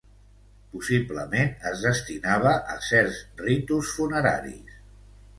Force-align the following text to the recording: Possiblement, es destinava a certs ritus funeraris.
Possiblement, 0.75 1.51
es 1.71 1.83
destinava 1.87 2.53
a 2.75 2.77
certs 2.87 3.19
ritus 3.43 3.91
funeraris. 3.99 4.73